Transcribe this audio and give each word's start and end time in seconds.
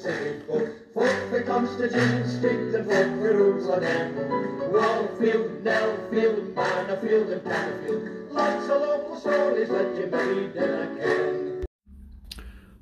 for 0.00 0.60
Jerusalem. 3.20 4.14
Wallfield, 4.72 5.62
Nellfield, 5.62 6.54
and. 6.54 8.32
Lots 8.32 8.68
of 8.68 8.80
local 8.80 9.16
stories 9.16 9.68
can. 9.68 11.64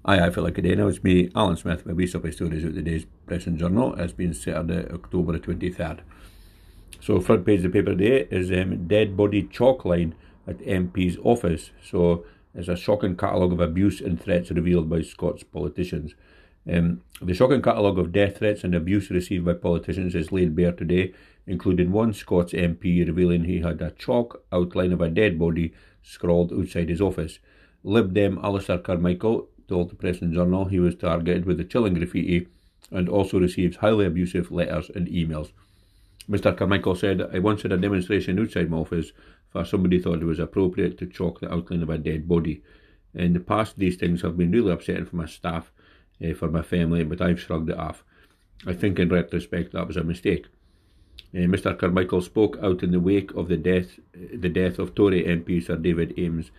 Aye, 0.04 0.26
I 0.26 0.30
feel 0.30 0.44
like 0.44 0.58
a 0.58 0.62
day 0.62 0.74
now. 0.74 0.88
It's 0.88 1.02
me, 1.02 1.30
Alan 1.34 1.56
Smith, 1.56 1.84
with 1.86 1.96
wee 1.96 2.06
supply 2.06 2.30
stories 2.30 2.64
out 2.64 2.74
the 2.74 2.82
day's 2.82 3.06
Press 3.26 3.46
and 3.46 3.58
Journal. 3.58 3.94
It's 3.94 4.12
been 4.12 4.34
Saturday, 4.34 4.86
October 4.92 5.38
23rd. 5.38 6.00
So, 7.00 7.20
front 7.20 7.44
page 7.46 7.64
of 7.64 7.72
the 7.72 7.78
paper 7.80 7.96
today 7.96 8.28
is 8.30 8.52
um, 8.52 8.86
dead 8.86 9.16
body 9.16 9.42
chalk 9.44 9.84
line 9.84 10.14
at 10.46 10.58
MP's 10.58 11.16
office. 11.24 11.70
So, 11.82 12.24
there's 12.54 12.68
a 12.68 12.76
shocking 12.76 13.16
catalogue 13.16 13.52
of 13.52 13.60
abuse 13.60 14.00
and 14.00 14.20
threats 14.20 14.50
revealed 14.50 14.88
by 14.88 15.02
Scots 15.02 15.42
politicians. 15.42 16.14
Um, 16.70 17.02
the 17.22 17.34
shocking 17.34 17.62
catalogue 17.62 17.98
of 17.98 18.12
death 18.12 18.38
threats 18.38 18.64
and 18.64 18.74
abuse 18.74 19.10
received 19.10 19.44
by 19.44 19.54
politicians 19.54 20.14
is 20.14 20.32
laid 20.32 20.56
bare 20.56 20.72
today, 20.72 21.14
including 21.46 21.92
one 21.92 22.12
Scots 22.12 22.52
MP 22.52 23.06
revealing 23.06 23.44
he 23.44 23.60
had 23.60 23.80
a 23.80 23.92
chalk 23.92 24.42
outline 24.52 24.92
of 24.92 25.00
a 25.00 25.08
dead 25.08 25.38
body 25.38 25.72
scrawled 26.02 26.52
outside 26.52 26.88
his 26.88 27.00
office. 27.00 27.38
Lib 27.84 28.14
Dem 28.14 28.38
Alistair 28.42 28.78
Carmichael 28.78 29.48
told 29.68 29.90
the 29.90 29.94
Press 29.94 30.20
and 30.20 30.34
Journal 30.34 30.64
he 30.64 30.80
was 30.80 30.96
targeted 30.96 31.44
with 31.44 31.58
the 31.58 31.64
chilling 31.64 31.94
graffiti 31.94 32.48
and 32.90 33.08
also 33.08 33.38
receives 33.38 33.76
highly 33.76 34.06
abusive 34.06 34.50
letters 34.50 34.90
and 34.94 35.06
emails. 35.08 35.50
Mr. 36.28 36.56
Carmichael 36.56 36.96
said, 36.96 37.22
I 37.32 37.38
once 37.38 37.62
had 37.62 37.72
a 37.72 37.76
demonstration 37.76 38.38
outside 38.40 38.70
my 38.70 38.78
office 38.78 39.12
for 39.50 39.64
somebody 39.64 40.00
thought 40.00 40.22
it 40.22 40.24
was 40.24 40.40
appropriate 40.40 40.98
to 40.98 41.06
chalk 41.06 41.40
the 41.40 41.52
outline 41.52 41.82
of 41.82 41.90
a 41.90 41.98
dead 41.98 42.26
body. 42.26 42.62
In 43.14 43.32
the 43.32 43.40
past, 43.40 43.78
these 43.78 43.96
things 43.96 44.22
have 44.22 44.36
been 44.36 44.50
really 44.50 44.72
upsetting 44.72 45.06
for 45.06 45.16
my 45.16 45.26
staff, 45.26 45.70
uh, 46.24 46.34
for 46.34 46.48
my 46.48 46.62
family, 46.62 47.04
but 47.04 47.20
I've 47.20 47.40
shrugged 47.40 47.70
it 47.70 47.78
off. 47.78 48.04
I 48.66 48.72
think 48.72 48.98
in 48.98 49.08
retrospect 49.08 49.72
that 49.72 49.86
was 49.86 49.96
a 49.96 50.04
mistake. 50.04 50.46
Uh, 51.34 51.40
Mr. 51.40 51.78
Carmichael 51.78 52.22
spoke 52.22 52.58
out 52.62 52.82
in 52.82 52.92
the 52.92 53.00
wake 53.00 53.32
of 53.34 53.48
the 53.48 53.56
death, 53.56 53.98
the 54.14 54.48
death 54.48 54.78
of 54.78 54.94
Tory 54.94 55.24
MP 55.24 55.64
Sir 55.64 55.76
David 55.76 56.16
Amess, 56.16 56.50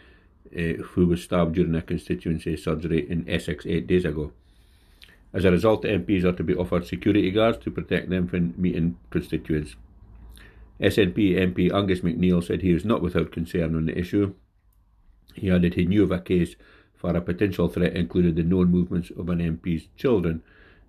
uh, 0.56 0.82
who 0.84 1.08
was 1.08 1.24
stabbed 1.24 1.56
during 1.56 1.76
a 1.76 1.82
constituency 1.82 2.56
surgery 2.56 3.10
in 3.10 3.28
Essex 3.28 3.66
eight 3.66 3.88
days 3.88 4.06
ago. 4.06 4.32
As 5.34 5.46
a 5.46 5.52
result, 5.52 5.84
MPs 5.84 6.24
are 6.24 6.34
to 6.34 6.44
be 6.44 6.56
offered 6.56 6.86
security 6.86 7.30
guards 7.32 7.58
to 7.60 7.72
protect 7.72 8.10
them 8.10 8.28
from 8.28 8.54
meeting 8.58 8.98
constituents. 9.10 9.76
SNP 10.80 11.36
MP 11.36 11.74
Angus 11.74 12.02
MacNeil 12.02 12.44
said 12.44 12.62
he 12.62 12.74
was 12.74 12.86
not 12.86 13.02
without 13.02 13.32
concern 13.32 13.76
on 13.76 13.86
the 13.86 13.98
issue. 13.98 14.34
He 15.34 15.52
added 15.52 15.74
he 15.74 15.86
knew 15.86 16.04
of 16.04 16.12
a 16.12 16.20
case 16.20 16.56
for 16.98 17.16
a 17.16 17.22
potential 17.22 17.68
threat 17.68 17.96
included 17.96 18.36
the 18.36 18.44
known 18.44 18.70
movements 18.72 19.12
of 19.12 19.30
an 19.30 19.40
MP's 19.40 19.88
children. 19.96 20.42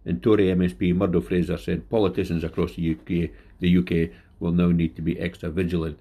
And 0.05 0.23
Tory 0.23 0.47
MSP 0.47 0.95
Murdo 0.95 1.21
Fraser 1.21 1.59
said 1.59 1.91
politicians 1.91 2.43
across 2.43 2.75
the 2.75 2.93
UK, 2.93 3.31
the 3.61 3.79
UK 3.79 4.11
will 4.41 4.53
now 4.53 4.69
need 4.69 4.97
to 4.97 5.03
be 5.03 5.19
extra 5.19 5.51
vigilant. 5.51 5.99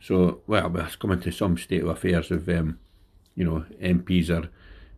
So, 0.00 0.40
well, 0.46 0.74
it's 0.76 0.96
coming 0.96 1.20
to 1.20 1.32
some 1.32 1.58
state 1.58 1.82
of 1.82 1.88
affairs 1.88 2.30
of, 2.30 2.48
um, 2.48 2.78
you 3.34 3.44
know, 3.44 3.64
MPs 3.82 4.30
are 4.30 4.48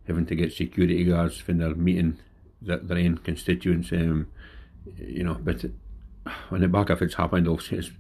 having 0.06 0.27
to 0.27 0.34
get 0.34 0.53
security 0.53 1.05
guards 1.05 1.47
when 1.47 1.58
they're 1.58 1.75
meeting 1.75 2.19
their, 2.61 2.78
their 2.78 2.98
own 2.98 3.19
constituents. 3.19 3.92
Um, 3.92 4.27
you 4.98 5.25
know, 5.25 5.38
but 5.41 5.64
on 6.50 6.61
the 6.61 6.69
back 6.69 6.91
of 6.91 7.00
it's 7.00 7.14
happened, 7.14 7.48
also, 7.48 7.77
it's, 7.77 7.91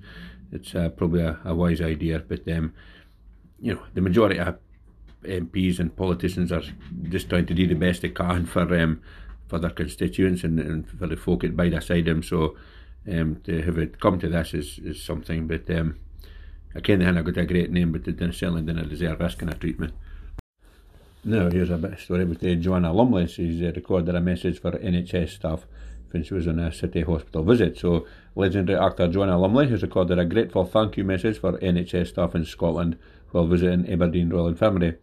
it's 0.52 0.74
uh, 0.74 0.90
probably 0.90 1.22
a, 1.22 1.38
a, 1.44 1.54
wise 1.54 1.80
idea. 1.80 2.18
But 2.18 2.46
um, 2.48 2.74
you 3.60 3.74
know, 3.74 3.82
the 3.94 4.00
majority 4.02 4.38
of 4.38 4.58
MPs 5.24 5.78
and 5.78 5.94
politicians 5.94 6.52
are 6.52 6.62
just 7.04 7.28
trying 7.28 7.46
to 7.46 7.54
do 7.54 7.66
the 7.66 7.74
best 7.74 8.02
they 8.02 8.08
can 8.08 8.46
for 8.46 8.74
um, 8.78 9.00
for 9.48 9.58
their 9.58 9.70
constituents 9.70 10.44
and, 10.44 10.60
and 10.60 10.88
for 10.88 11.06
the 11.06 11.16
folk 11.16 11.42
that 11.42 11.56
bide 11.56 11.72
beside 11.72 12.04
them. 12.04 12.22
So 12.22 12.56
um, 13.10 13.40
to 13.44 13.62
have 13.62 13.78
it 13.78 14.00
come 14.00 14.18
to 14.20 14.28
this 14.28 14.54
is, 14.54 14.78
is 14.78 15.02
something. 15.02 15.46
But 15.46 15.68
um, 15.70 15.98
I 16.74 16.80
can't 16.80 17.02
I 17.02 17.22
got 17.22 17.36
a 17.36 17.44
great 17.44 17.70
name, 17.70 17.92
but 17.92 18.04
they 18.04 18.12
certainly 18.30 18.62
didn't 18.62 18.88
deserve 18.88 19.18
this 19.18 19.34
kind 19.34 19.52
of 19.52 19.58
treatment. 19.58 19.94
Now, 21.22 21.50
here's 21.50 21.68
a 21.68 21.76
bit 21.76 21.92
of 21.92 22.00
story 22.00 22.24
with 22.24 22.42
uh, 22.42 22.54
Joanna 22.54 22.92
Lumley. 22.92 23.26
She's 23.26 23.60
uh, 23.60 23.72
recorded 23.76 24.14
a 24.14 24.20
message 24.20 24.58
for 24.58 24.72
NHS 24.72 25.30
staff 25.30 25.66
when 26.12 26.24
she 26.24 26.32
was 26.32 26.48
on 26.48 26.58
a 26.58 26.72
city 26.72 27.02
hospital 27.02 27.44
visit. 27.44 27.78
So, 27.78 28.06
legendary 28.34 28.78
actor 28.78 29.06
Joanna 29.06 29.38
Lumley 29.38 29.68
has 29.68 29.82
recorded 29.82 30.18
a 30.18 30.24
grateful 30.24 30.64
thank 30.64 30.96
you 30.96 31.04
message 31.04 31.38
for 31.38 31.58
NHS 31.58 32.08
staff 32.08 32.34
in 32.34 32.46
Scotland 32.46 32.96
while 33.32 33.46
visiting 33.46 33.92
Aberdeen 33.92 34.30
Royal 34.30 34.48
Infirmary. 34.48 34.96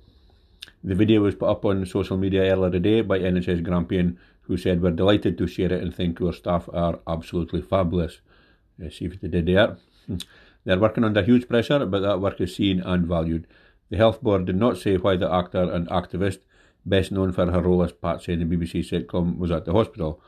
The 0.84 0.96
video 0.96 1.22
was 1.22 1.36
put 1.36 1.50
up 1.50 1.66
on 1.66 1.86
social 1.86 2.18
media 2.18 2.52
earlier 2.52 2.72
today 2.72 3.02
by 3.02 3.20
NHS 3.20 3.64
Grampian, 3.64 4.20
who 4.42 4.58
said, 4.58 4.82
We're 4.82 4.92
delighted 4.92 5.38
to 5.38 5.48
share 5.48 5.72
it 5.72 5.84
and 5.84 5.94
think 5.94 6.22
our 6.22 6.34
staff 6.34 6.70
are 6.72 7.00
absolutely 7.08 7.62
fabulous. 7.62 8.22
See 8.92 9.06
if 9.06 9.20
they 9.20 9.28
did 9.28 9.46
there. 9.48 9.78
They're 10.66 10.80
working 10.80 11.04
under 11.04 11.24
huge 11.24 11.48
pressure, 11.48 11.86
but 11.86 12.02
that 12.02 12.20
work 12.20 12.42
is 12.42 12.56
seen 12.56 12.82
and 12.82 13.08
valued. 13.08 13.48
The 13.90 13.98
Health 13.98 14.22
Board 14.22 14.46
did 14.46 14.58
not 14.58 14.78
say 14.78 14.98
why 14.98 15.16
the 15.16 15.32
actor 15.32 15.72
and 15.72 15.88
activist, 15.88 16.40
best 16.86 17.12
known 17.12 17.32
for 17.32 17.50
her 17.50 17.62
role 17.62 17.84
as 17.84 17.94
Patsy 17.94 18.34
in 18.34 18.40
the 18.40 18.58
BBC 18.58 18.90
sitcom, 18.90 19.38
was 19.38 19.50
at 19.52 19.66
the 19.66 19.72
hospital. 19.72 20.22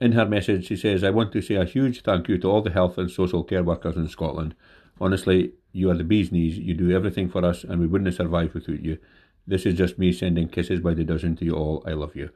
In 0.00 0.12
her 0.12 0.26
message, 0.26 0.66
she 0.66 0.76
says, 0.76 1.02
I 1.02 1.10
want 1.10 1.32
to 1.32 1.42
say 1.42 1.56
a 1.56 1.64
huge 1.64 2.02
thank 2.02 2.28
you 2.28 2.38
to 2.38 2.48
all 2.48 2.62
the 2.62 2.70
health 2.70 2.98
and 2.98 3.10
social 3.10 3.42
care 3.42 3.64
workers 3.64 3.96
in 3.96 4.08
Scotland. 4.08 4.54
Honestly, 5.00 5.52
you 5.72 5.90
are 5.90 5.96
the 5.96 6.04
bee's 6.04 6.30
knees. 6.30 6.56
You 6.56 6.74
do 6.74 6.92
everything 6.92 7.28
for 7.28 7.44
us, 7.44 7.64
and 7.64 7.80
we 7.80 7.86
wouldn't 7.86 8.06
have 8.06 8.14
survived 8.14 8.54
without 8.54 8.84
you. 8.84 8.98
This 9.46 9.66
is 9.66 9.74
just 9.74 9.98
me 9.98 10.12
sending 10.12 10.48
kisses 10.48 10.80
by 10.80 10.94
the 10.94 11.04
dozen 11.04 11.36
to 11.36 11.44
you 11.44 11.54
all. 11.54 11.82
I 11.86 11.92
love 11.92 12.16
you. 12.16 12.30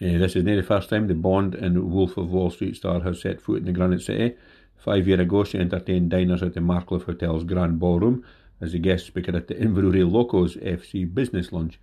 Uh, 0.00 0.18
this 0.18 0.36
is 0.36 0.44
not 0.44 0.56
the 0.56 0.62
first 0.62 0.90
time 0.90 1.06
the 1.06 1.14
Bond 1.14 1.54
and 1.54 1.90
Wolf 1.90 2.16
of 2.16 2.30
Wall 2.30 2.50
Street 2.50 2.76
star 2.76 3.00
has 3.00 3.20
set 3.20 3.40
foot 3.40 3.58
in 3.58 3.64
the 3.66 3.72
Granite 3.72 4.02
City. 4.02 4.34
Five 4.76 5.06
years 5.06 5.20
ago, 5.20 5.44
she 5.44 5.58
entertained 5.58 6.10
diners 6.10 6.42
at 6.42 6.54
the 6.54 6.60
Marcliffe 6.60 7.04
Hotel's 7.04 7.44
Grand 7.44 7.78
Ballroom 7.78 8.24
as 8.60 8.74
a 8.74 8.78
guest 8.78 9.06
speaker 9.06 9.36
at 9.36 9.48
the 9.48 9.54
Inverurie 9.54 10.10
Locos 10.10 10.56
FC 10.56 11.12
business 11.12 11.52
lunch. 11.52 11.78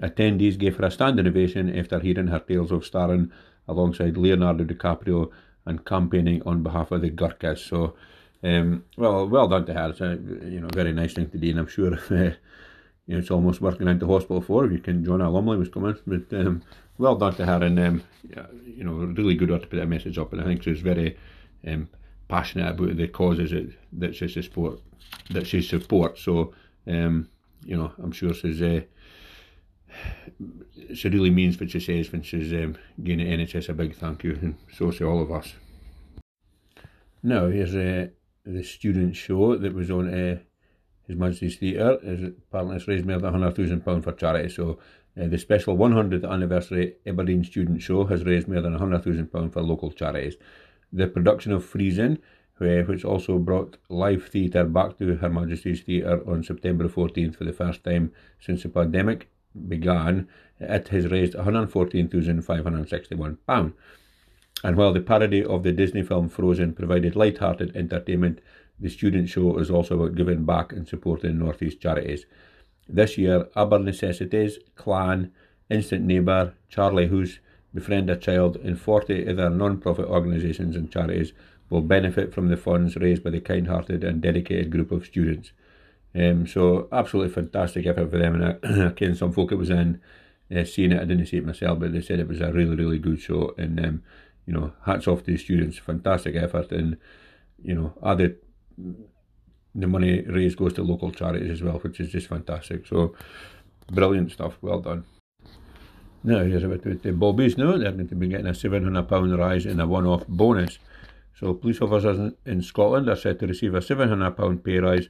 Attendees 0.00 0.58
gave 0.58 0.76
her 0.76 0.86
a 0.86 0.90
standing 0.90 1.26
ovation 1.26 1.76
after 1.76 1.98
hearing 1.98 2.28
her 2.28 2.40
tales 2.40 2.72
of 2.72 2.84
starring 2.84 3.30
alongside 3.68 4.16
Leonardo 4.16 4.64
DiCaprio 4.64 5.30
and 5.66 5.84
campaigning 5.84 6.42
on 6.44 6.62
behalf 6.62 6.90
of 6.90 7.02
the 7.02 7.10
Gurkhas. 7.10 7.58
So, 7.58 7.94
um, 8.42 8.84
well, 8.96 9.28
well 9.28 9.48
done 9.48 9.66
to 9.66 9.74
her. 9.74 9.90
It's 9.90 10.00
a 10.00 10.18
you 10.48 10.60
know 10.60 10.68
very 10.72 10.92
nice 10.92 11.14
thing 11.14 11.28
to 11.30 11.38
do, 11.38 11.50
and 11.50 11.58
I'm 11.58 11.66
sure 11.66 11.94
uh, 11.94 12.30
you 13.10 13.16
know, 13.16 13.22
it's 13.22 13.30
almost 13.32 13.60
working 13.60 13.88
into 13.88 14.06
hospital 14.06 14.40
for 14.40 14.64
if 14.64 14.70
you 14.70 14.78
can. 14.78 15.04
John 15.04 15.18
Lumley 15.18 15.58
was 15.58 15.68
coming, 15.68 15.96
but 16.06 16.32
um, 16.32 16.62
well 16.96 17.16
done 17.16 17.34
to 17.34 17.44
her, 17.44 17.64
and 17.64 17.76
um, 17.80 18.04
you 18.64 18.84
know, 18.84 18.92
really 18.92 19.34
good 19.34 19.48
to 19.48 19.58
put 19.58 19.78
that 19.78 19.88
message 19.88 20.16
up, 20.16 20.32
and 20.32 20.40
I 20.40 20.44
think 20.44 20.62
she's 20.62 20.80
very 20.80 21.18
um, 21.66 21.88
passionate 22.28 22.70
about 22.70 22.96
the 22.96 23.08
causes 23.08 23.50
that, 23.50 23.74
that 23.94 24.14
she 24.14 24.28
support 24.28 24.78
that 25.30 25.44
she 25.48 25.60
supports. 25.60 26.22
So 26.22 26.54
um, 26.86 27.28
you 27.64 27.76
know, 27.76 27.90
I'm 28.00 28.12
sure 28.12 28.32
she's 28.32 28.62
uh, 28.62 28.82
she 30.94 31.08
really 31.08 31.30
means 31.30 31.58
what 31.58 31.72
she 31.72 31.80
says 31.80 32.12
when 32.12 32.22
she's 32.22 32.52
um, 32.52 32.76
giving 33.02 33.26
the 33.26 33.44
NHS 33.44 33.70
a 33.70 33.74
big 33.74 33.96
thank 33.96 34.22
you, 34.22 34.38
and 34.40 34.54
so 34.72 34.92
say 34.92 35.04
all 35.04 35.20
of 35.20 35.32
us. 35.32 35.52
Now 37.24 37.48
here's 37.48 37.74
uh, 37.74 38.06
the 38.46 38.62
student 38.62 39.16
show 39.16 39.56
that 39.56 39.74
was 39.74 39.90
on 39.90 40.14
uh, 40.14 40.38
His 41.10 41.18
Majesty's 41.18 41.56
Theatre. 41.56 41.98
Apparently, 42.48 42.76
it's 42.76 42.88
raised 42.88 43.06
more 43.06 43.18
than 43.18 43.32
hundred 43.32 43.56
thousand 43.56 43.84
pound 43.84 44.04
for 44.04 44.12
charity. 44.12 44.48
So. 44.48 44.78
Uh, 45.20 45.26
the 45.26 45.38
special 45.38 45.76
100th 45.76 46.30
anniversary 46.30 46.94
Aberdeen 47.04 47.42
Student 47.42 47.82
Show 47.82 48.04
has 48.04 48.24
raised 48.24 48.46
more 48.46 48.60
than 48.60 48.78
£100,000 48.78 49.52
for 49.52 49.60
local 49.60 49.90
charities. 49.90 50.36
The 50.92 51.08
production 51.08 51.50
of 51.50 51.64
Freezing, 51.64 52.18
uh, 52.60 52.82
which 52.82 53.04
also 53.04 53.38
brought 53.38 53.76
live 53.88 54.28
theatre 54.28 54.64
back 54.64 54.98
to 54.98 55.16
Her 55.16 55.28
Majesty's 55.28 55.80
Theatre 55.80 56.22
on 56.30 56.44
September 56.44 56.88
14th 56.88 57.34
for 57.34 57.44
the 57.44 57.52
first 57.52 57.82
time 57.82 58.12
since 58.38 58.62
the 58.62 58.68
pandemic 58.68 59.28
began, 59.68 60.28
it 60.60 60.86
has 60.88 61.10
raised 61.10 61.34
£114,561. 61.34 63.72
And 64.62 64.76
while 64.76 64.92
the 64.92 65.00
parody 65.00 65.42
of 65.42 65.62
the 65.62 65.72
Disney 65.72 66.02
film 66.02 66.28
Frozen 66.28 66.74
provided 66.74 67.16
light-hearted 67.16 67.74
entertainment, 67.74 68.40
the 68.80 68.88
student 68.88 69.28
show 69.28 69.58
is 69.58 69.70
also 69.70 69.94
about 69.94 70.16
giving 70.16 70.44
back 70.44 70.72
and 70.72 70.88
supporting 70.88 71.38
Northeast 71.38 71.80
charities. 71.80 72.26
This 72.88 73.18
year, 73.18 73.48
Aber 73.54 73.78
Necessities, 73.78 74.58
Clan, 74.74 75.32
Instant 75.70 76.04
Neighbour, 76.04 76.54
Charlie 76.68 77.08
House, 77.08 77.38
Befriend 77.72 78.10
a 78.10 78.16
Child, 78.16 78.56
and 78.56 78.80
40 78.80 79.28
other 79.28 79.50
non-profit 79.50 80.06
organisations 80.06 80.74
and 80.74 80.90
charities 80.90 81.32
will 81.68 81.82
benefit 81.82 82.34
from 82.34 82.48
the 82.48 82.56
funds 82.56 82.96
raised 82.96 83.22
by 83.22 83.30
the 83.30 83.40
kind-hearted 83.40 84.02
and 84.02 84.20
dedicated 84.20 84.70
group 84.70 84.90
of 84.90 85.06
students. 85.06 85.52
Um, 86.14 86.46
so 86.46 86.88
absolutely 86.90 87.32
fantastic 87.32 87.86
effort 87.86 88.10
for 88.10 88.18
them, 88.18 88.34
and 88.34 88.44
I, 88.44 88.86
I 88.88 88.90
ken 88.90 89.14
some 89.14 89.32
folk 89.32 89.52
it 89.52 89.56
was 89.56 89.70
in 89.70 90.00
uh, 90.54 90.64
seeing 90.64 90.90
it. 90.90 91.00
I 91.00 91.04
didn't 91.04 91.26
see 91.26 91.36
it 91.36 91.46
myself, 91.46 91.78
but 91.78 91.92
they 91.92 92.00
said 92.00 92.18
it 92.18 92.26
was 92.26 92.40
a 92.40 92.52
really, 92.52 92.74
really 92.74 92.98
good 92.98 93.20
show, 93.20 93.54
and 93.56 93.78
um, 93.84 94.02
you 94.46 94.52
know, 94.52 94.72
hats 94.84 95.06
off 95.06 95.22
to 95.24 95.30
the 95.30 95.36
students, 95.36 95.78
fantastic 95.78 96.34
effort, 96.34 96.72
and 96.72 96.96
you 97.62 97.74
know, 97.74 97.92
added 98.04 98.38
the 99.74 99.86
money 99.86 100.22
raised 100.22 100.58
goes 100.58 100.72
to 100.74 100.82
local 100.82 101.10
charities 101.10 101.50
as 101.50 101.62
well, 101.62 101.78
which 101.78 102.00
is 102.00 102.10
just 102.10 102.26
fantastic. 102.26 102.86
So 102.86 103.14
brilliant 103.90 104.32
stuff, 104.32 104.58
well 104.60 104.80
done. 104.80 105.04
Now, 106.22 106.44
here's 106.44 106.64
a 106.64 106.68
bit 106.68 106.84
about 106.84 107.02
the 107.02 107.12
Bobbies 107.12 107.56
now. 107.56 107.78
They're 107.78 107.92
going 107.92 108.08
to 108.08 108.14
be 108.14 108.28
getting 108.28 108.46
a 108.46 108.50
£700 108.50 109.38
rise 109.38 109.64
in 109.64 109.80
a 109.80 109.86
one 109.86 110.06
off 110.06 110.26
bonus. 110.28 110.78
So, 111.38 111.54
police 111.54 111.80
officers 111.80 112.34
in 112.44 112.60
Scotland 112.60 113.08
are 113.08 113.16
set 113.16 113.38
to 113.38 113.46
receive 113.46 113.74
a 113.74 113.80
£700 113.80 114.62
pay 114.62 114.78
rise 114.78 115.08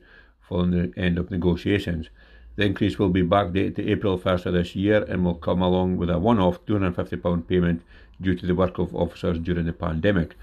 following 0.48 0.70
the 0.70 0.92
end 0.96 1.18
of 1.18 1.30
negotiations. 1.30 2.10
The 2.54 2.64
increase 2.64 2.98
will 2.98 3.08
be 3.08 3.22
backdated 3.22 3.76
to 3.76 3.90
April 3.90 4.18
1st 4.18 4.46
of 4.46 4.52
this 4.54 4.76
year 4.76 5.02
and 5.04 5.24
will 5.24 5.34
come 5.34 5.62
along 5.62 5.96
with 5.96 6.10
a 6.10 6.18
one 6.18 6.38
off 6.38 6.64
£250 6.66 7.48
payment 7.48 7.82
due 8.20 8.36
to 8.36 8.46
the 8.46 8.54
work 8.54 8.78
of 8.78 8.94
officers 8.94 9.38
during 9.38 9.66
the 9.66 9.72
pandemic. 9.72 10.36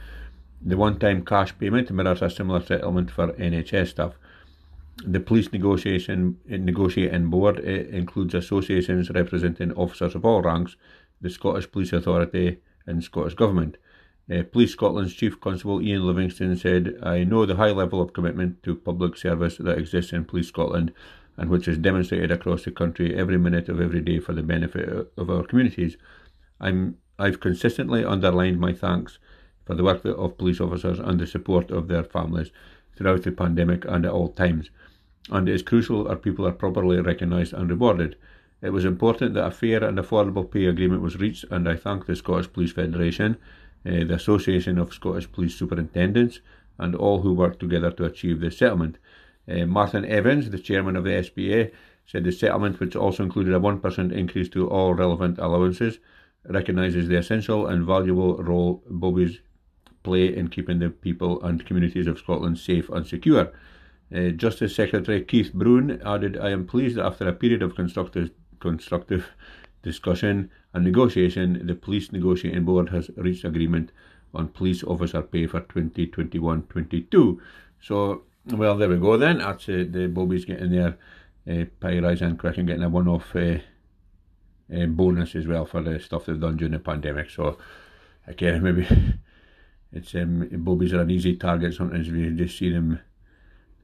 The 0.61 0.77
one 0.77 0.99
time 0.99 1.23
cash 1.23 1.57
payment 1.57 1.91
mirrors 1.91 2.21
a 2.21 2.29
similar 2.29 2.61
settlement 2.61 3.11
for 3.11 3.27
NHS 3.33 3.89
staff. 3.89 4.17
The 5.05 5.19
police 5.19 5.53
negotiation 5.53 6.39
negotiating 6.47 7.29
board 7.29 7.59
includes 7.59 8.33
associations 8.33 9.11
representing 9.11 9.71
officers 9.73 10.15
of 10.15 10.25
all 10.25 10.41
ranks, 10.41 10.75
the 11.21 11.29
Scottish 11.29 11.71
Police 11.71 11.93
Authority, 11.93 12.57
and 12.87 13.03
Scottish 13.03 13.35
Government. 13.35 13.77
Uh, 14.29 14.43
Police 14.43 14.73
Scotland's 14.73 15.13
Chief 15.13 15.39
Constable 15.39 15.79
Iain 15.79 16.05
Livingstone 16.05 16.57
said, 16.57 16.97
I 17.01 17.23
know 17.23 17.45
the 17.45 17.55
high 17.55 17.71
level 17.71 18.01
of 18.01 18.11
commitment 18.11 18.61
to 18.63 18.75
public 18.75 19.15
service 19.15 19.57
that 19.57 19.77
exists 19.77 20.11
in 20.11 20.25
Police 20.25 20.47
Scotland 20.47 20.91
and 21.37 21.49
which 21.49 21.67
is 21.67 21.77
demonstrated 21.77 22.31
across 22.31 22.65
the 22.65 22.71
country 22.71 23.15
every 23.15 23.37
minute 23.37 23.69
of 23.69 23.79
every 23.79 24.01
day 24.01 24.19
for 24.19 24.33
the 24.33 24.41
benefit 24.41 24.89
of 25.15 25.29
our 25.29 25.43
communities. 25.43 25.95
I'm, 26.59 26.97
I've 27.19 27.39
consistently 27.39 28.03
underlined 28.03 28.59
my 28.59 28.73
thanks 28.73 29.19
for 29.67 29.75
the 29.75 29.83
work 29.83 30.03
of 30.05 30.37
police 30.37 30.59
officers 30.59 30.97
and 30.97 31.19
the 31.19 31.27
support 31.27 31.69
of 31.69 31.87
their 31.87 32.03
families 32.03 32.49
throughout 32.95 33.21
the 33.21 33.31
pandemic 33.31 33.85
and 33.85 34.05
at 34.05 34.11
all 34.11 34.29
times 34.29 34.71
and 35.29 35.49
it 35.49 35.55
is 35.55 35.63
crucial 35.63 36.07
our 36.07 36.15
people 36.15 36.47
are 36.47 36.53
properly 36.53 36.99
recognised 37.01 37.53
and 37.53 37.69
rewarded. 37.69 38.15
It 38.61 38.71
was 38.71 38.85
important 38.85 39.33
that 39.33 39.45
a 39.45 39.51
fair 39.51 39.83
and 39.83 39.97
affordable 39.97 40.49
pay 40.49 40.65
agreement 40.65 41.01
was 41.01 41.19
reached, 41.19 41.45
and 41.51 41.67
I 41.67 41.75
thank 41.75 42.05
the 42.05 42.15
Scottish 42.15 42.51
Police 42.51 42.71
Federation, 42.71 43.37
uh, 43.85 44.05
the 44.05 44.15
Association 44.15 44.77
of 44.77 44.93
Scottish 44.93 45.31
Police 45.31 45.55
Superintendents, 45.55 46.39
and 46.79 46.95
all 46.95 47.21
who 47.21 47.33
worked 47.33 47.59
together 47.59 47.91
to 47.91 48.05
achieve 48.05 48.39
this 48.39 48.57
settlement. 48.57 48.97
Uh, 49.49 49.65
Martin 49.65 50.05
Evans, 50.05 50.49
the 50.49 50.59
chairman 50.59 50.95
of 50.95 51.03
the 51.03 51.21
SPA, 51.21 51.75
said 52.05 52.23
the 52.23 52.31
settlement, 52.31 52.79
which 52.79 52.95
also 52.95 53.23
included 53.23 53.53
a 53.53 53.59
1% 53.59 54.11
increase 54.11 54.49
to 54.49 54.69
all 54.69 54.93
relevant 54.93 55.37
allowances, 55.39 55.99
recognises 56.45 57.07
the 57.07 57.17
essential 57.17 57.67
and 57.67 57.85
valuable 57.85 58.37
role 58.37 58.81
Bobbies 58.89 59.39
play 60.07 60.33
in 60.33 60.47
keeping 60.47 60.79
the 60.79 60.89
people 60.89 61.43
and 61.43 61.65
communities 61.65 62.07
of 62.07 62.17
Scotland 62.17 62.57
safe 62.57 62.87
and 62.89 63.05
secure. 63.05 63.51
Uh, 64.15 64.29
Justice 64.29 64.73
Secretary 64.73 65.21
Keith 65.21 65.51
Broon 65.53 66.01
added, 66.05 66.37
I 66.37 66.51
am 66.51 66.65
pleased 66.65 66.95
that 66.95 67.05
after 67.05 67.27
a 67.27 67.33
period 67.33 67.61
of 67.61 67.75
constructive, 67.75 68.29
constructive 68.61 69.27
discussion 69.83 70.49
and 70.73 70.85
negotiation, 70.85 71.67
the 71.67 71.75
Police 71.75 72.13
Negotiating 72.13 72.63
Board 72.63 72.87
has 72.89 73.11
reached 73.17 73.43
agreement 73.43 73.91
on 74.33 74.47
police 74.47 74.81
officer 74.81 75.21
pay 75.21 75.45
for 75.45 75.59
2021-22. 75.59 77.37
So, 77.81 78.23
well, 78.45 78.77
there 78.77 78.87
we 78.87 78.97
go 78.97 79.17
then. 79.17 79.39
That's 79.39 79.67
uh, 79.67 79.83
the 79.89 80.07
Bobbies 80.07 80.45
getting 80.45 80.71
their 80.71 80.97
uh, 81.49 81.65
pay 81.81 81.99
rise 81.99 82.21
and 82.21 82.39
Crick 82.39 82.55
getting 82.55 82.83
a 82.83 82.89
one-off 82.89 83.35
uh, 83.35 83.57
uh, 84.73 84.85
bonus 84.85 85.35
as 85.35 85.47
well 85.47 85.65
for 85.65 85.81
the 85.81 85.99
stuff 85.99 86.27
they've 86.27 86.39
done 86.39 86.55
during 86.55 86.71
the 86.71 86.79
pandemic. 86.79 87.29
So, 87.29 87.57
again, 88.25 88.63
maybe 88.67 88.87
it's 89.91 90.13
um, 90.15 90.47
Bobbies 90.51 90.93
are 90.93 91.01
an 91.01 91.11
easy 91.11 91.35
target. 91.35 91.73
Sometimes 91.73 92.09
we 92.09 92.29
just 92.31 92.57
see 92.57 92.71
them 92.71 92.99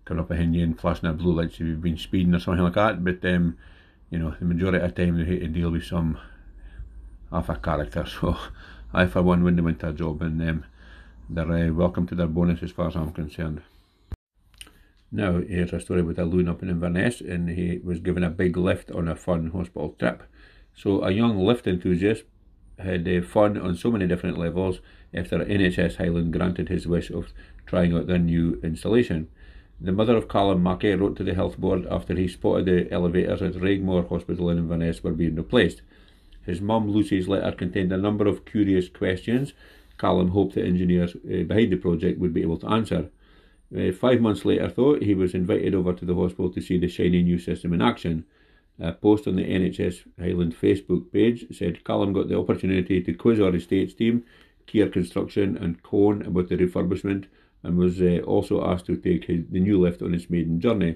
coming 0.05 0.21
up 0.21 0.29
behind 0.29 0.55
you 0.55 0.63
and 0.63 0.79
flashing 0.79 1.03
their 1.03 1.13
blue 1.13 1.33
lights 1.33 1.55
if 1.55 1.61
you've 1.61 1.81
been 1.81 1.97
speeding 1.97 2.35
or 2.35 2.39
something 2.39 2.63
like 2.63 2.73
that. 2.73 3.03
But 3.03 3.23
um, 3.25 3.57
you 4.09 4.19
know, 4.19 4.35
the 4.39 4.45
majority 4.45 4.79
of 4.79 4.93
the 4.93 5.05
time 5.05 5.17
they 5.17 5.25
hate 5.25 5.39
to 5.39 5.47
deal 5.47 5.71
with 5.71 5.85
some 5.85 6.17
half 7.31 7.49
a 7.49 7.55
character. 7.55 8.05
So 8.21 8.37
I, 8.93 9.07
for 9.07 9.23
one, 9.23 9.43
wouldn't 9.43 9.63
want 9.63 9.79
that 9.79 9.95
job, 9.95 10.21
and 10.21 10.39
um, 10.47 10.65
they're 11.27 11.51
uh, 11.51 11.73
welcome 11.73 12.05
to 12.07 12.15
their 12.15 12.27
bonus 12.27 12.61
as 12.61 12.71
far 12.71 12.89
as 12.89 12.95
I'm 12.95 13.11
concerned. 13.11 13.63
Now, 15.11 15.41
here's 15.41 15.73
a 15.73 15.79
story 15.79 16.03
with 16.03 16.19
a 16.19 16.25
loon 16.25 16.47
up 16.47 16.61
in 16.61 16.69
Inverness, 16.69 17.19
and 17.19 17.49
he 17.49 17.79
was 17.83 17.99
given 17.99 18.23
a 18.23 18.29
big 18.29 18.55
lift 18.55 18.91
on 18.91 19.07
a 19.07 19.15
fun 19.15 19.49
hospital 19.49 19.95
trip. 19.97 20.23
So, 20.75 21.03
a 21.03 21.11
young 21.11 21.39
lift 21.39 21.65
enthusiast 21.65 22.23
had 22.83 23.07
uh, 23.07 23.21
fun 23.21 23.57
on 23.57 23.75
so 23.75 23.91
many 23.91 24.07
different 24.07 24.37
levels 24.37 24.79
after 25.13 25.39
NHS 25.39 25.97
Highland 25.97 26.33
granted 26.33 26.69
his 26.69 26.87
wish 26.87 27.09
of 27.09 27.33
trying 27.65 27.95
out 27.95 28.07
their 28.07 28.19
new 28.19 28.59
installation. 28.63 29.27
The 29.81 29.91
mother 29.91 30.15
of 30.15 30.29
Calum 30.29 30.63
Mackay 30.63 30.95
wrote 30.95 31.17
to 31.17 31.23
the 31.23 31.33
health 31.33 31.57
board 31.57 31.85
after 31.89 32.15
he 32.15 32.27
spotted 32.27 32.65
the 32.65 32.91
elevators 32.91 33.41
at 33.41 33.53
Raigmore 33.53 34.07
Hospital 34.07 34.49
in 34.49 34.57
Inverness 34.57 35.03
were 35.03 35.11
being 35.11 35.35
replaced. 35.35 35.81
His 36.45 36.61
mum 36.61 36.89
Lucy's 36.89 37.27
letter 37.27 37.51
contained 37.51 37.91
a 37.91 37.97
number 37.97 38.27
of 38.27 38.45
curious 38.45 38.89
questions 38.89 39.53
Calum 39.97 40.29
hoped 40.29 40.55
the 40.55 40.63
engineers 40.63 41.15
uh, 41.15 41.43
behind 41.43 41.71
the 41.71 41.77
project 41.77 42.19
would 42.19 42.33
be 42.33 42.41
able 42.41 42.57
to 42.57 42.67
answer. 42.67 43.09
Uh, 43.75 43.91
five 43.91 44.21
months 44.21 44.45
later, 44.45 44.71
though, 44.75 44.95
he 44.99 45.15
was 45.15 45.33
invited 45.33 45.73
over 45.73 45.93
to 45.93 46.05
the 46.05 46.15
hospital 46.15 46.51
to 46.51 46.61
see 46.61 46.77
the 46.77 46.87
shiny 46.87 47.23
new 47.23 47.39
system 47.39 47.73
in 47.73 47.81
action. 47.81 48.25
A 48.79 48.91
post 48.91 49.27
on 49.27 49.35
the 49.35 49.43
NHS 49.43 50.03
Highland 50.19 50.55
Facebook 50.59 51.11
page 51.11 51.45
said 51.51 51.83
Calum 51.83 52.11
got 52.11 52.27
the 52.27 52.39
opportunity 52.39 53.01
to 53.01 53.13
quiz 53.13 53.39
our 53.39 53.55
estates 53.55 53.93
team, 53.93 54.23
Kier 54.67 54.91
Construction, 54.91 55.57
and 55.57 55.81
Kone 55.83 56.25
about 56.25 56.49
the 56.49 56.57
refurbishment 56.57 57.25
and 57.61 57.77
was 57.77 58.01
uh, 58.01 58.19
also 58.25 58.65
asked 58.65 58.87
to 58.87 58.97
take 58.97 59.25
his, 59.25 59.45
the 59.49 59.59
new 59.59 59.79
lift 59.79 60.01
on 60.01 60.13
its 60.13 60.29
maiden 60.29 60.59
journey. 60.59 60.95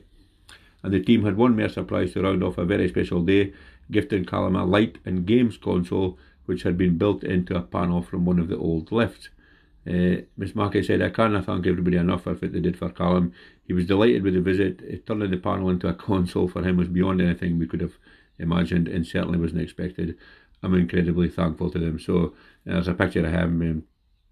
And 0.84 0.94
the 0.94 1.00
team 1.00 1.24
had 1.24 1.38
one 1.38 1.56
more 1.56 1.70
surprise 1.70 2.14
to 2.14 2.22
round 2.22 2.44
off 2.44 2.58
a 2.58 2.66
very 2.66 2.90
special 2.90 3.22
day, 3.22 3.54
gifting 3.92 4.26
Calum 4.26 4.56
a 4.56 4.66
light 4.66 4.98
and 5.06 5.26
games 5.26 5.58
console 5.58 6.18
which 6.46 6.64
had 6.64 6.78
been 6.78 6.98
built 6.98 7.24
into 7.24 7.56
a 7.56 7.62
panel 7.62 8.02
from 8.02 8.26
one 8.26 8.40
of 8.40 8.48
the 8.48 8.58
old 8.58 8.92
lifts. 8.92 9.30
Uh, 9.88 10.22
Miss 10.36 10.54
Mackay 10.54 10.84
said, 10.84 11.02
I 11.02 11.10
cannot 11.10 11.46
thank 11.46 11.66
everybody 11.66 11.98
enough 11.98 12.24
for 12.24 12.34
what 12.34 12.52
they 12.52 12.60
did 12.60 12.78
for 12.78 12.90
Calum. 12.90 13.34
He 13.64 13.74
was 13.74 13.86
delighted 13.86 14.24
with 14.24 14.34
the 14.34 14.42
visit. 14.42 14.82
It, 14.82 15.08
turning 15.08 15.32
the 15.32 15.38
panel 15.38 15.70
into 15.70 15.88
a 15.88 15.94
console 16.10 16.48
for 16.48 16.64
him 16.64 16.78
was 16.78 16.90
beyond 16.90 17.22
anything 17.22 17.58
we 17.58 17.68
could 17.68 17.82
have 17.82 17.98
imagined 18.38 18.88
and 18.88 19.06
certainly 19.06 19.40
wasn't 19.40 19.62
expected. 19.62 20.18
I'm 20.62 20.74
incredibly 20.74 21.30
thankful 21.30 21.70
to 21.72 21.80
them. 21.80 22.00
So 22.00 22.34
there's 22.66 22.88
a 22.88 22.94
picture 22.94 23.26
of 23.26 23.32
him 23.32 23.62
um, 23.62 23.84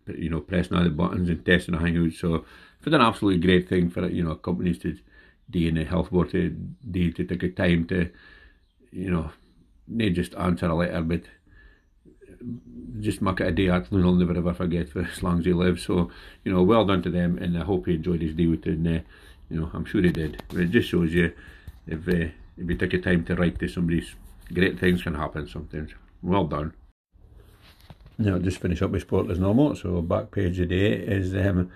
you 0.07 0.29
know, 0.29 0.41
pressing 0.41 0.77
all 0.77 0.83
the 0.83 0.89
buttons 0.89 1.29
and 1.29 1.45
testing 1.45 1.75
a 1.75 1.79
hangout. 1.79 2.13
So 2.13 2.45
it's 2.77 2.87
an 2.87 3.01
absolutely 3.01 3.45
great 3.45 3.67
thing 3.67 3.89
for 3.89 4.07
you 4.07 4.23
know 4.23 4.35
companies 4.35 4.79
to 4.79 4.97
do 5.49 5.67
in 5.67 5.75
the 5.75 5.83
health 5.83 6.11
board 6.11 6.31
to 6.31 6.55
to 6.91 7.11
take 7.11 7.43
a 7.43 7.49
time 7.49 7.85
to, 7.87 8.09
you 8.91 9.09
know, 9.09 9.31
not 9.87 10.13
just 10.13 10.35
answer 10.35 10.67
a 10.67 10.75
letter, 10.75 11.01
but 11.01 11.21
just 12.99 13.21
make 13.21 13.41
it 13.41 13.47
a 13.47 13.51
day 13.51 13.69
actually 13.69 14.01
he'll 14.01 14.13
never 14.13 14.37
ever 14.37 14.53
forget 14.53 14.89
for 14.89 15.01
as 15.01 15.23
long 15.23 15.39
as 15.39 15.45
he 15.45 15.53
lives. 15.53 15.83
So, 15.83 16.11
you 16.43 16.51
know, 16.51 16.63
well 16.63 16.85
done 16.85 17.01
to 17.03 17.09
them 17.09 17.37
and 17.37 17.57
I 17.57 17.63
hope 17.63 17.85
he 17.85 17.95
enjoyed 17.95 18.21
his 18.21 18.33
day 18.33 18.47
with 18.47 18.65
it 18.65 18.79
uh, 18.87 19.01
you 19.49 19.59
know, 19.59 19.69
I'm 19.73 19.85
sure 19.85 20.01
he 20.01 20.11
did. 20.11 20.43
But 20.49 20.61
it 20.61 20.71
just 20.71 20.89
shows 20.89 21.13
you 21.13 21.33
if 21.87 22.07
uh, 22.07 22.31
if 22.57 22.69
you 22.69 22.75
take 22.75 22.93
a 22.93 22.99
time 22.99 23.25
to 23.25 23.35
write 23.35 23.59
to 23.59 23.67
somebody's 23.67 24.15
great 24.53 24.79
things 24.79 25.03
can 25.03 25.15
happen 25.15 25.47
sometimes. 25.47 25.91
Well 26.21 26.45
done. 26.45 26.73
Now, 28.17 28.39
just 28.39 28.59
finish 28.59 28.81
up 28.81 28.91
with 28.91 29.01
sport 29.01 29.29
as 29.29 29.39
normal. 29.39 29.75
So, 29.75 30.01
back 30.01 30.31
page 30.31 30.55
today 30.55 30.93
is 30.93 31.35
um, 31.35 31.69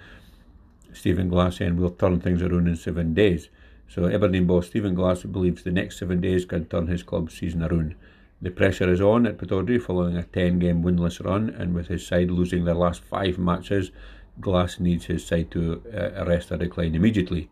Stephen 0.93 1.27
Glass 1.27 1.57
saying 1.57 1.75
we'll 1.75 1.91
turn 1.91 2.21
things 2.21 2.41
around 2.41 2.67
in 2.67 2.77
seven 2.77 3.13
days. 3.13 3.49
So, 3.89 4.07
Aberdeen 4.07 4.47
boss 4.47 4.67
Stephen 4.67 4.95
Glass 4.95 5.23
believes 5.23 5.63
the 5.63 5.71
next 5.71 5.99
seven 5.99 6.21
days 6.21 6.45
can 6.45 6.65
turn 6.65 6.87
his 6.87 7.03
club's 7.03 7.37
season 7.37 7.63
around. 7.63 7.95
The 8.41 8.51
pressure 8.51 8.89
is 8.91 9.01
on 9.01 9.25
at 9.25 9.37
Pittodrie 9.37 9.81
following 9.81 10.15
a 10.15 10.23
10 10.23 10.59
game 10.59 10.83
winless 10.83 11.23
run, 11.23 11.49
and 11.49 11.73
with 11.73 11.87
his 11.87 12.05
side 12.05 12.31
losing 12.31 12.65
their 12.65 12.75
last 12.75 13.03
five 13.03 13.37
matches, 13.37 13.91
Glass 14.39 14.79
needs 14.79 15.05
his 15.05 15.25
side 15.25 15.51
to 15.51 15.81
uh, 15.93 16.23
arrest 16.23 16.49
their 16.49 16.57
decline 16.57 16.95
immediately. 16.95 17.49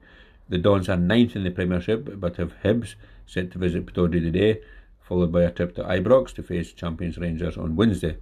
The 0.48 0.58
Dons 0.58 0.88
are 0.88 0.98
ninth 0.98 1.36
in 1.36 1.44
the 1.44 1.52
Premiership, 1.52 2.20
but 2.20 2.38
have 2.38 2.54
Hibs 2.64 2.96
set 3.26 3.52
to 3.52 3.58
visit 3.58 3.86
Pittodrie 3.86 4.22
today, 4.22 4.62
followed 5.02 5.32
by 5.32 5.44
a 5.44 5.52
trip 5.52 5.76
to 5.76 5.84
Ibrox 5.84 6.34
to 6.36 6.44
face 6.44 6.72
champions 6.72 7.18
Rangers 7.18 7.58
on 7.58 7.76
Wednesday 7.76 8.18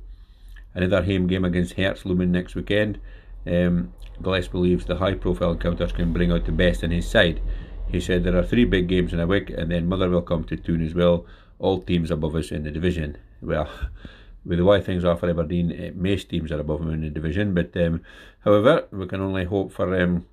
another 0.76 1.04
home 1.04 1.26
game 1.26 1.46
against 1.46 1.76
Hearts 1.76 2.06
looming 2.06 2.32
next 2.32 2.54
weekend. 2.54 3.00
Um, 3.48 3.94
Glass 4.22 4.48
believes 4.48 4.86
the 4.86 4.98
high 4.98 5.16
profile 5.16 5.54
encounters 5.54 5.92
can 5.92 6.14
bring 6.14 6.32
out 6.32 6.46
the 6.46 6.52
best 6.52 6.84
in 6.84 6.92
his 6.92 7.10
side. 7.10 7.42
He 7.88 8.00
said 8.00 8.24
there 8.24 8.38
are 8.38 8.44
three 8.44 8.66
big 8.66 8.88
games 8.88 9.14
in 9.14 9.20
a 9.20 9.28
week 9.28 9.50
and 9.50 9.72
then 9.72 9.88
Motherwell 9.88 10.22
come 10.22 10.44
to 10.46 10.58
tune 10.58 10.86
as 10.86 10.94
well, 10.94 11.26
all 11.60 11.82
teams 11.82 12.12
above 12.12 12.36
us 12.36 12.52
in 12.52 12.64
the 12.64 12.72
division. 12.72 13.18
Well, 13.42 13.70
with 14.46 14.60
the 14.60 14.66
way 14.66 14.82
things 14.82 15.04
are 15.04 15.18
for 15.18 15.30
Aberdeen, 15.30 15.72
uh, 15.72 15.92
most 15.96 16.30
teams 16.30 16.52
are 16.52 16.60
above 16.60 16.80
them 16.80 16.94
in 16.94 17.02
the 17.02 17.10
division, 17.10 17.54
but 17.54 17.76
um, 17.78 18.02
however, 18.44 18.86
we 18.92 19.08
can 19.08 19.22
only 19.22 19.46
hope 19.46 19.72
for 19.72 20.00
um, 20.00 20.26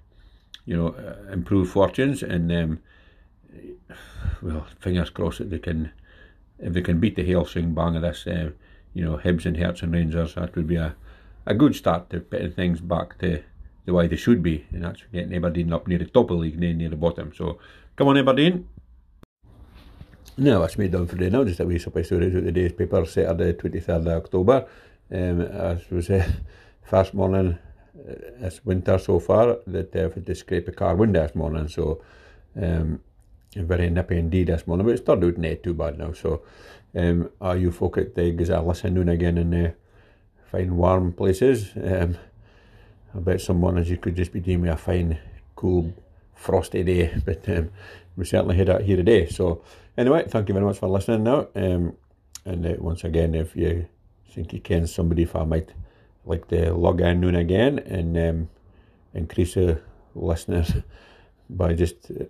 you 0.65 0.77
know 0.77 0.89
uh, 0.89 1.33
improved 1.33 1.73
fortunes 1.73 2.23
and 2.23 2.53
um, 2.53 2.79
well, 4.43 4.67
fingers 4.81 5.11
crossed 5.11 5.39
that 5.39 5.51
they 5.51 5.59
can 5.59 5.93
if 6.59 6.73
they 6.73 6.81
can 6.81 7.01
beat 7.01 7.17
the 7.17 7.25
Helsing 7.25 7.75
bang 7.75 7.97
of 7.97 8.03
this. 8.03 8.27
Uh, 8.27 8.51
you 8.95 9.05
know, 9.05 9.17
Hibs 9.17 9.47
and 9.47 9.57
Hearts 9.57 9.83
and 9.83 9.93
Rangers, 9.93 10.35
that 10.35 10.55
would 10.55 10.67
be 10.67 10.77
a, 10.77 10.95
a 11.47 11.55
good 11.55 11.75
start 11.75 12.11
to 12.11 12.21
putting 12.21 12.53
things 12.53 12.81
back 12.81 13.19
to 13.19 13.43
the 13.87 13.93
way 13.93 14.07
they 14.07 14.17
should 14.17 14.43
be, 14.43 14.67
and 14.71 14.85
that's 14.85 15.03
getting 15.13 15.35
Aberdeen 15.35 15.73
up 15.73 15.89
near 15.89 15.99
the 15.99 16.05
top 16.05 16.31
of 16.31 16.37
the 16.37 16.43
league, 16.43 16.59
near 16.59 16.89
the 16.89 16.97
bottom. 16.97 17.33
So, 17.35 17.59
come 17.97 18.09
on, 18.09 18.19
Aberdeen. 18.19 18.69
No, 20.39 20.61
that's 20.61 20.79
me 20.79 20.89
done 20.89 21.07
for 21.07 21.17
today 21.17 21.29
now. 21.29 21.45
Just 21.45 21.61
a 21.61 21.67
wee 21.67 21.79
supply 21.79 22.01
stories 22.01 22.35
out 22.35 22.45
the 22.45 22.53
day's 22.53 22.73
paper, 22.73 23.05
Saturday, 23.05 23.53
23rd 23.53 24.01
of 24.01 24.07
October. 24.07 24.67
Um, 25.11 25.43
as 25.43 25.91
was 25.91 26.09
uh, 26.11 26.27
first 26.83 27.13
morning, 27.13 27.59
uh, 27.99 28.15
it's 28.41 28.65
winter 28.65 28.97
so 28.99 29.19
far, 29.21 29.59
that 29.67 29.95
uh, 29.95 30.07
I've 30.07 30.15
had 30.15 30.25
to 30.25 30.35
scrape 30.35 30.69
a 30.69 30.73
car 30.73 30.97
window 30.97 31.21
this 31.21 31.35
morning, 31.35 31.69
so 31.69 32.01
um, 32.57 33.01
very 33.55 33.91
nippy 33.91 34.17
indeed 34.17 34.47
this 34.47 34.67
morning, 34.67 34.87
but 34.87 34.95
it's 34.95 35.05
turned 35.05 35.23
out 35.23 35.37
not 35.37 35.63
too 35.63 35.75
bad 35.75 35.99
now. 35.99 36.15
So, 36.15 36.41
um, 36.97 37.29
are 37.39 37.59
you 37.59 37.71
folk 37.71 37.99
at 37.99 38.15
the 38.15 38.31
Gazelle 38.31 38.67
listening 38.67 39.11
again 39.11 39.37
in 39.37 39.67
uh, 39.67 39.73
fine 40.51 40.75
warm 40.77 41.13
places? 41.13 41.73
Um, 41.77 42.17
I 43.15 43.19
bet 43.19 43.43
some 43.43 43.59
mornings 43.59 43.91
you 43.91 43.99
could 43.99 44.17
just 44.17 44.33
be 44.33 44.41
doing 44.41 44.63
with 44.63 44.71
a 44.71 44.77
fine, 44.79 45.19
cool, 45.57 45.93
frosty 46.35 46.83
day, 46.83 47.15
but 47.25 47.49
um, 47.49 47.71
we 48.17 48.25
certainly 48.25 48.57
had 48.57 48.69
that 48.69 48.83
here 48.83 48.97
today. 48.97 49.27
So, 49.27 49.63
anyway, 49.97 50.25
thank 50.29 50.49
you 50.49 50.55
very 50.55 50.67
much 50.67 50.79
for 50.79 50.89
listening 50.89 51.25
now. 51.25 51.49
Um, 51.55 51.97
and 52.45 52.67
uh, 52.67 52.75
once 52.79 53.05
again, 53.05 53.35
if 53.35 53.57
you 53.57 53.87
think 54.31 54.53
you 54.53 54.61
can 54.61 54.87
somebody 54.87 55.23
if 55.23 55.37
I 55.37 55.45
might 55.45 55.73
like 56.25 56.49
to 56.49 56.73
log 56.75 57.01
in 57.01 57.21
noon 57.21 57.35
again 57.35 57.79
and 57.81 58.17
um, 58.17 58.49
increase 59.15 59.55
the 59.55 59.81
listeners 60.15 60.73
by 61.51 61.75
just 61.75 62.11
uh, 62.11 62.25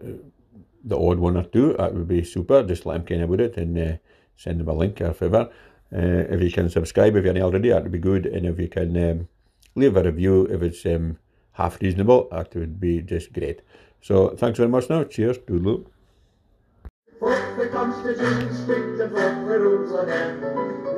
the 0.84 0.98
odd 0.98 1.18
one 1.18 1.36
or 1.36 1.44
two, 1.44 1.74
that 1.74 1.94
would 1.94 2.08
be 2.08 2.24
super. 2.24 2.62
Just 2.62 2.86
let 2.86 2.94
them 2.94 3.04
kind 3.04 3.22
about 3.22 3.40
it 3.40 3.56
and 3.56 3.78
uh, 3.78 3.96
send 4.36 4.60
them 4.60 4.68
a 4.68 4.72
link 4.72 5.00
or 5.00 5.10
whatever. 5.10 5.50
Uh, 5.94 6.24
if 6.34 6.40
you 6.42 6.50
can 6.50 6.70
subscribe 6.70 7.14
if 7.16 7.24
you're 7.24 7.34
not 7.34 7.42
already, 7.42 7.68
that 7.68 7.82
would 7.82 7.92
be 7.92 7.98
good. 7.98 8.26
And 8.26 8.46
if 8.46 8.58
you 8.58 8.68
can 8.68 9.10
um, 9.10 9.28
leave 9.74 9.96
a 9.96 10.02
review 10.02 10.46
if 10.46 10.62
it's 10.62 10.84
um, 10.86 11.18
half 11.52 11.80
reasonable, 11.80 12.28
that 12.32 12.54
would 12.54 12.80
be 12.80 13.02
just 13.02 13.32
great. 13.32 13.62
So 14.02 14.30
thanks 14.30 14.58
very 14.58 14.68
much 14.68 14.90
now. 14.90 15.04
Cheers. 15.04 15.38
Doodle. 15.38 15.86
The 17.20 17.68
the 18.98 19.08
rules. 19.46 19.92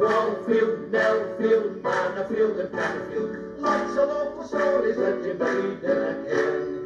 Wallfield, 0.00 0.90
Nellfield, 0.90 1.82
Manorfield 1.82 2.58
and. 2.60 3.60
Lots 3.60 3.96
of 3.96 4.46
stories 4.46 4.96
that 4.96 5.22
you 5.24 5.34
made 5.34 5.84
in 5.84 5.98
a 5.98 6.83